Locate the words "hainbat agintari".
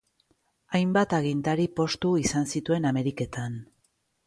0.77-1.67